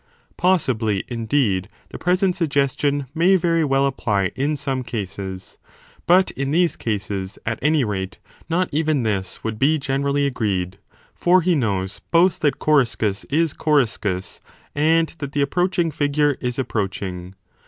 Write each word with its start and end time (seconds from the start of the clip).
Possibly, 0.35 1.03
indeed, 1.09 1.69
the 1.89 1.99
present 1.99 2.35
suggestion 2.35 3.05
may 3.13 3.35
very 3.35 3.63
well 3.63 3.85
apply 3.85 4.31
in 4.35 4.57
some 4.57 4.81
cases: 4.83 5.59
but 6.07 6.31
in 6.31 6.49
these 6.49 6.75
cases, 6.75 7.37
at 7.45 7.59
any 7.61 7.83
rate, 7.83 8.17
not 8.49 8.67
even 8.71 9.03
this 9.03 9.43
would 9.43 9.59
be 9.59 9.77
generally 9.77 10.25
agreed: 10.25 10.79
for 11.13 11.41
he 11.41 11.53
knows 11.53 12.01
both 12.09 12.39
that 12.39 12.57
Coriscus 12.57 13.25
is 13.25 13.53
Coriscus 13.53 14.39
and 14.73 15.13
that 15.19 15.33
the 15.33 15.41
approaching 15.43 15.91
figure 15.91 16.35
is 16.41 16.57
approaching. 16.57 17.35